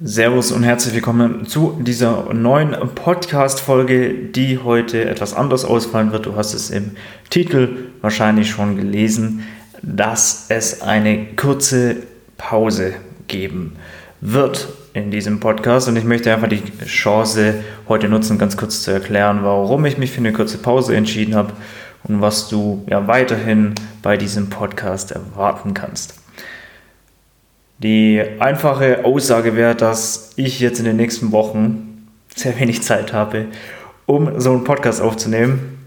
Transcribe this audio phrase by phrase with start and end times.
[0.00, 6.26] Servus und herzlich willkommen zu dieser neuen Podcast-Folge, die heute etwas anders ausfallen wird.
[6.26, 6.92] Du hast es im
[7.30, 9.42] Titel wahrscheinlich schon gelesen,
[9.82, 11.96] dass es eine kurze
[12.36, 12.94] Pause
[13.26, 13.74] geben
[14.20, 15.88] wird in diesem Podcast.
[15.88, 17.54] Und ich möchte einfach die Chance
[17.88, 21.54] heute nutzen, ganz kurz zu erklären, warum ich mich für eine kurze Pause entschieden habe
[22.04, 26.14] und was du ja weiterhin bei diesem Podcast erwarten kannst.
[27.78, 33.46] Die einfache Aussage wäre, dass ich jetzt in den nächsten Wochen sehr wenig Zeit habe,
[34.06, 35.78] um so einen Podcast aufzunehmen.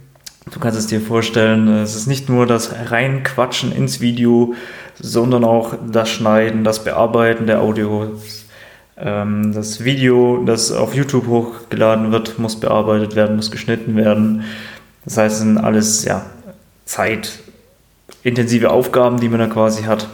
[0.50, 4.54] Du kannst es dir vorstellen, es ist nicht nur das Reinquatschen ins Video,
[5.00, 8.46] sondern auch das Schneiden, das Bearbeiten der Audios.
[8.98, 14.44] Ähm, das Video, das auf YouTube hochgeladen wird, muss bearbeitet werden, muss geschnitten werden.
[15.04, 16.26] Das heißt, es sind alles ja,
[16.86, 20.08] zeitintensive Aufgaben, die man da quasi hat.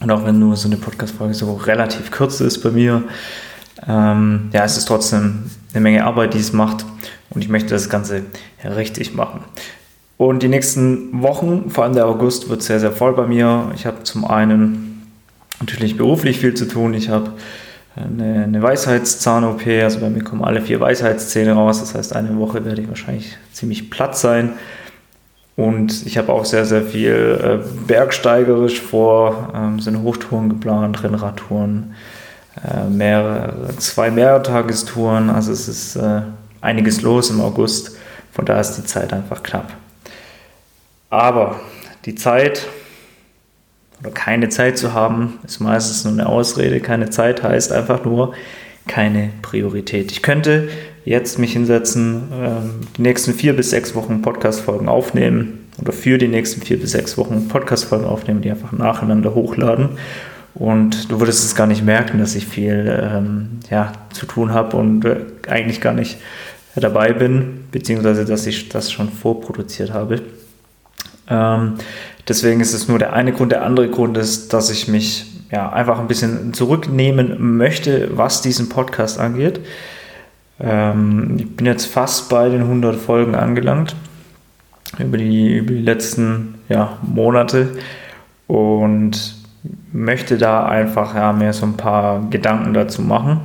[0.00, 3.02] Und auch wenn nur so eine Podcast-Folge so relativ kurz ist bei mir,
[3.86, 6.84] ähm, ja, es ist trotzdem eine Menge Arbeit, die es macht.
[7.30, 8.22] Und ich möchte das Ganze
[8.64, 9.40] richtig machen.
[10.16, 13.70] Und die nächsten Wochen, vor allem der August, wird sehr, sehr voll bei mir.
[13.74, 15.06] Ich habe zum einen
[15.60, 16.94] natürlich beruflich viel zu tun.
[16.94, 17.32] Ich habe
[17.96, 21.80] eine, eine Weisheitszahn-OP, also bei mir kommen alle vier Weisheitszähne raus.
[21.80, 24.54] Das heißt, eine Woche werde ich wahrscheinlich ziemlich platt sein.
[25.56, 31.94] Und ich habe auch sehr, sehr viel äh, bergsteigerisch vor, ähm, sind Hochtouren geplant, Rennradtouren,
[32.62, 35.30] äh, mehrere, zwei Mehrtagestouren.
[35.30, 36.20] Also es ist äh,
[36.60, 37.96] einiges los im August.
[38.32, 39.72] Von daher ist die Zeit einfach knapp.
[41.08, 41.58] Aber
[42.04, 42.66] die Zeit
[44.00, 46.80] oder keine Zeit zu haben, ist meistens nur eine Ausrede.
[46.80, 48.34] Keine Zeit heißt einfach nur
[48.86, 50.12] keine Priorität.
[50.12, 50.68] Ich könnte
[51.06, 56.28] jetzt mich hinsetzen, ähm, die nächsten vier bis sechs Wochen Podcast-Folgen aufnehmen oder für die
[56.28, 59.90] nächsten vier bis sechs Wochen Podcast-Folgen aufnehmen, die einfach nacheinander hochladen.
[60.54, 64.76] Und du würdest es gar nicht merken, dass ich viel ähm, ja, zu tun habe
[64.76, 65.18] und äh,
[65.48, 66.18] eigentlich gar nicht
[66.74, 70.22] dabei bin, beziehungsweise dass ich das schon vorproduziert habe.
[71.28, 71.74] Ähm,
[72.26, 73.52] deswegen ist es nur der eine Grund.
[73.52, 78.68] Der andere Grund ist, dass ich mich ja, einfach ein bisschen zurücknehmen möchte, was diesen
[78.68, 79.60] Podcast angeht.
[80.60, 83.94] Ähm, ich bin jetzt fast bei den 100 Folgen angelangt
[84.98, 87.76] über die, über die letzten ja, Monate
[88.46, 89.36] und
[89.92, 93.40] möchte da einfach ja, mir so ein paar Gedanken dazu machen.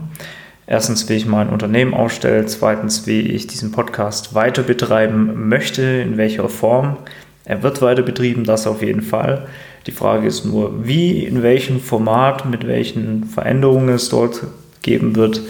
[0.68, 6.18] Erstens, wie ich mein Unternehmen aufstelle, zweitens, wie ich diesen Podcast weiter betreiben möchte, in
[6.18, 6.98] welcher Form.
[7.44, 9.48] Er wird weiter betrieben, das auf jeden Fall.
[9.88, 14.44] Die Frage ist nur, wie, in welchem Format, mit welchen Veränderungen es dort
[14.82, 15.42] geben wird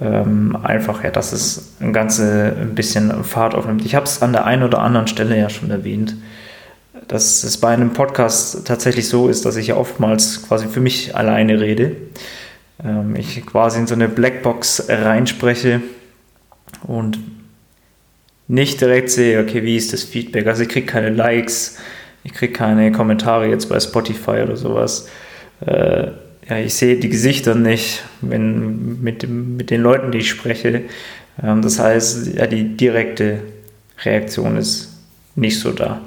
[0.00, 3.84] ähm, einfach, ja, dass es ein ganze ein bisschen Fahrt aufnimmt.
[3.84, 6.16] Ich habe es an der einen oder anderen Stelle ja schon erwähnt,
[7.08, 11.14] dass es bei einem Podcast tatsächlich so ist, dass ich ja oftmals quasi für mich
[11.14, 11.96] alleine rede.
[12.82, 15.82] Ähm, ich quasi in so eine Blackbox reinspreche
[16.84, 17.18] und
[18.48, 20.46] nicht direkt sehe, okay, wie ist das Feedback?
[20.46, 21.78] Also ich kriege keine Likes,
[22.24, 25.08] ich kriege keine Kommentare jetzt bei Spotify oder sowas.
[25.64, 26.08] Äh,
[26.48, 30.82] ja, ich sehe die Gesichter nicht wenn, mit, mit den Leuten, die ich spreche.
[31.42, 33.40] Ähm, das heißt, ja, die direkte
[34.04, 34.92] Reaktion ist
[35.34, 36.00] nicht so da.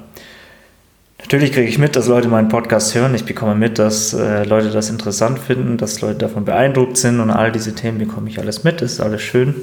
[1.18, 3.14] Natürlich kriege ich mit, dass Leute meinen Podcast hören.
[3.14, 7.30] Ich bekomme mit, dass äh, Leute das interessant finden, dass Leute davon beeindruckt sind und
[7.30, 8.80] all diese Themen bekomme ich alles mit.
[8.80, 9.54] Das ist alles schön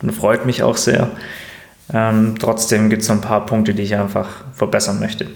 [0.00, 1.10] und freut mich auch sehr.
[1.92, 5.26] Ähm, trotzdem gibt es noch ein paar Punkte, die ich einfach verbessern möchte.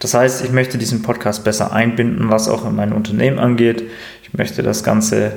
[0.00, 3.84] Das heißt, ich möchte diesen Podcast besser einbinden, was auch in mein Unternehmen angeht.
[4.22, 5.32] Ich möchte das Ganze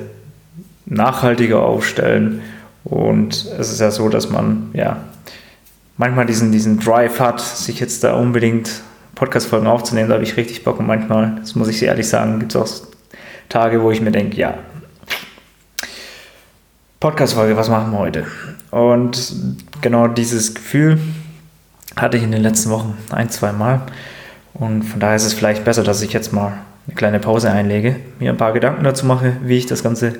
[0.84, 2.42] nachhaltiger aufstellen.
[2.84, 4.98] Und es ist ja so, dass man ja
[5.96, 8.82] manchmal diesen, diesen Drive hat, sich jetzt da unbedingt
[9.14, 10.08] Podcast-Folgen aufzunehmen.
[10.08, 10.78] Da habe ich richtig Bock.
[10.78, 12.86] Und manchmal, das muss ich ehrlich sagen, gibt es auch
[13.48, 14.54] Tage, wo ich mir denke, ja,
[17.00, 18.26] Podcast-Folge, was machen wir heute?
[18.72, 19.32] Und
[19.82, 20.98] genau dieses Gefühl
[21.94, 23.82] hatte ich in den letzten Wochen ein, zwei Mal.
[24.52, 26.54] Und von daher ist es vielleicht besser, dass ich jetzt mal
[26.88, 30.14] eine kleine Pause einlege, mir ein paar Gedanken dazu mache, wie ich das Ganze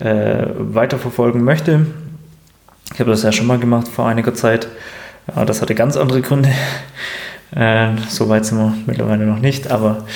[0.00, 1.86] äh, weiterverfolgen möchte.
[2.92, 4.68] Ich habe das ja schon mal gemacht vor einiger Zeit.
[5.34, 6.50] Ja, das hatte ganz andere Gründe.
[7.54, 10.06] Äh, so weit sind wir mittlerweile noch nicht, aber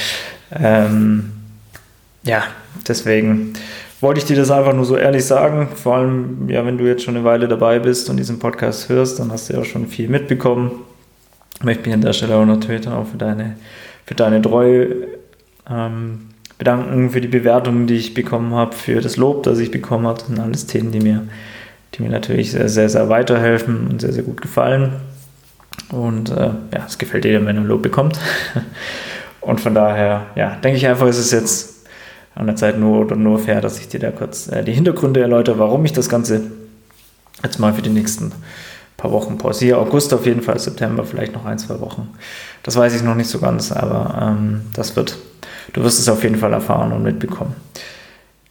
[0.58, 1.34] ähm,
[2.22, 2.44] ja,
[2.88, 3.52] deswegen
[4.00, 5.68] wollte ich dir das einfach nur so ehrlich sagen.
[5.74, 9.18] Vor allem, ja, wenn du jetzt schon eine Weile dabei bist und diesen Podcast hörst,
[9.18, 10.72] dann hast du ja schon viel mitbekommen.
[11.58, 13.56] Ich möchte mich an der Stelle auch natürlich auch für deine,
[14.04, 14.88] für deine Treue
[15.70, 16.28] ähm,
[16.58, 20.18] bedanken, für die Bewertungen, die ich bekommen habe, für das Lob, das ich bekommen habe.
[20.18, 21.26] Das sind alles Themen, die mir,
[21.94, 24.92] die mir natürlich sehr, sehr, sehr weiterhelfen und sehr, sehr gut gefallen.
[25.90, 28.18] Und äh, ja, es gefällt jedem, wenn er Lob bekommt.
[29.40, 31.75] Und von daher, ja, denke ich einfach, ist es jetzt
[32.36, 35.20] an der Zeit nur oder nur fair, dass ich dir da kurz äh, die Hintergründe
[35.20, 36.42] erläutere, warum ich das Ganze
[37.42, 38.32] jetzt mal für die nächsten
[38.96, 39.78] paar Wochen pausiere.
[39.78, 42.10] August auf jeden Fall, September vielleicht noch ein, zwei Wochen.
[42.62, 45.16] Das weiß ich noch nicht so ganz, aber ähm, das wird,
[45.72, 47.54] du wirst es auf jeden Fall erfahren und mitbekommen.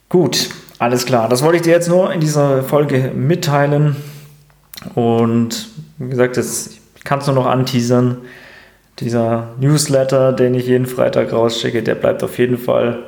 [0.09, 0.49] Gut,
[0.79, 1.29] alles klar.
[1.29, 3.95] Das wollte ich dir jetzt nur in dieser Folge mitteilen.
[4.93, 8.17] Und wie gesagt, jetzt, ich kann es nur noch anteasern.
[8.99, 12.99] Dieser Newsletter, den ich jeden Freitag rausschicke, der bleibt auf jeden Fall.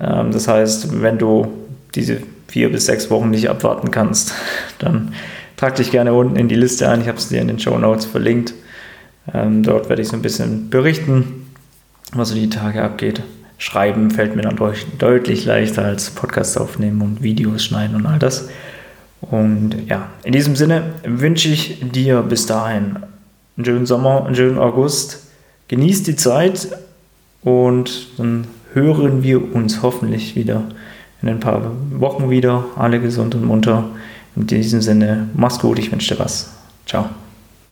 [0.00, 1.48] Ähm, das heißt, wenn du
[1.94, 4.32] diese vier bis sechs Wochen nicht abwarten kannst,
[4.78, 5.14] dann
[5.56, 7.00] trag dich gerne unten in die Liste ein.
[7.00, 8.54] Ich habe es dir in den Show Notes verlinkt.
[9.32, 11.50] Ähm, dort werde ich so ein bisschen berichten,
[12.12, 13.22] was so die Tage abgeht.
[13.58, 14.58] Schreiben fällt mir dann
[14.98, 18.48] deutlich leichter als Podcasts aufnehmen und Videos schneiden und all das.
[19.22, 22.98] Und ja, in diesem Sinne wünsche ich dir bis dahin
[23.56, 25.22] einen schönen Sommer, einen schönen August.
[25.68, 26.68] Genieß die Zeit
[27.42, 28.46] und dann
[28.76, 30.62] hören wir uns hoffentlich wieder
[31.22, 32.64] in ein paar Wochen wieder.
[32.76, 33.88] Alle gesund und munter.
[34.36, 36.54] In diesem Sinne, mach's gut, ich wünsche dir was.
[36.84, 37.06] Ciao.